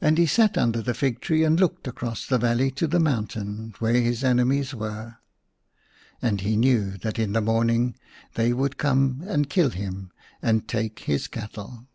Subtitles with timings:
[0.00, 3.74] And he sat under the fig tree and looked across the valley to the mountain
[3.80, 5.18] where his enemies were;
[6.22, 7.94] and he knew that in the morning
[8.32, 10.10] they would come and kill him
[10.40, 11.86] and take his cattle.